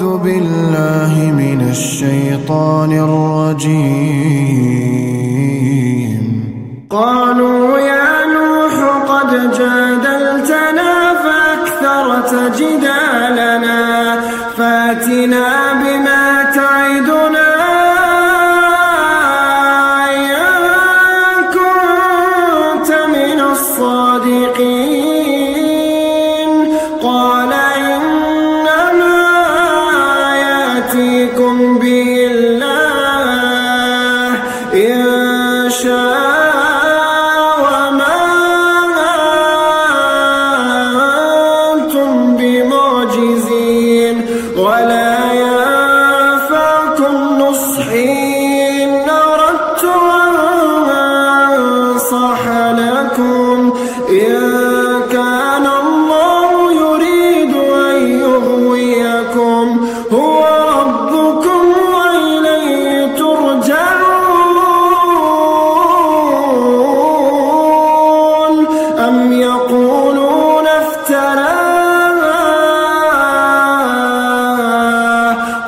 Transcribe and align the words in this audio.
أعوذ 0.00 0.18
بالله 0.18 1.12
من 1.42 1.60
الشيطان 1.70 2.92
الرجيم. 2.92 3.80
قالوا 6.90 7.78
يا 7.78 8.24
نوح 8.36 8.74
قد 9.12 9.30
جادلتنا 9.58 10.92
فأكثرت 11.24 12.32
جدالنا 12.58 13.80
فأتنا 14.56 15.29
بمعجزين 43.30 44.26
ولا 44.56 45.32
ينفعكم 45.32 47.14
نصحي 47.38 48.84
إن 48.84 49.08
أردت 49.10 49.84
أن 49.84 50.90
أنصح 50.90 52.48
لكم 52.72 53.72
إن 54.10 54.69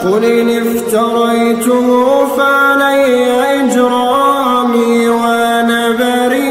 قل 0.04 0.24
إن 0.24 0.48
افتريته 0.50 1.86
فعلي 2.36 3.24
إجرامي 3.60 5.08
وأنا 5.08 5.90
بريء 5.90 6.42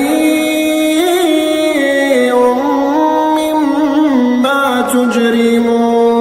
مما 3.38 4.61
تجرمون. 4.94 6.20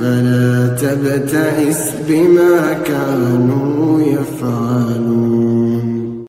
فلا 0.00 0.76
تبتئس 0.82 1.92
بما 2.08 2.72
كانوا 2.84 3.65